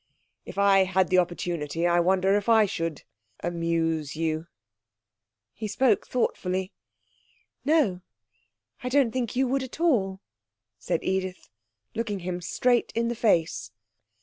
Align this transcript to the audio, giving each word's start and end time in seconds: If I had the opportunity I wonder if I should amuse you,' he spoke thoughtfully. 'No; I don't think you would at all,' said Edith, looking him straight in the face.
If 0.45 0.57
I 0.57 0.85
had 0.85 1.09
the 1.09 1.19
opportunity 1.19 1.85
I 1.85 1.99
wonder 1.99 2.35
if 2.35 2.49
I 2.49 2.65
should 2.65 3.03
amuse 3.41 4.15
you,' 4.15 4.47
he 5.53 5.67
spoke 5.67 6.07
thoughtfully. 6.07 6.71
'No; 7.63 8.01
I 8.81 8.89
don't 8.89 9.11
think 9.11 9.35
you 9.35 9.47
would 9.47 9.61
at 9.61 9.79
all,' 9.79 10.19
said 10.79 11.03
Edith, 11.03 11.49
looking 11.93 12.21
him 12.21 12.41
straight 12.41 12.91
in 12.95 13.09
the 13.09 13.15
face. 13.15 13.69